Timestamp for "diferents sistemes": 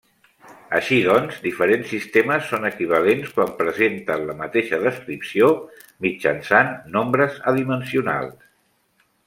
1.43-2.47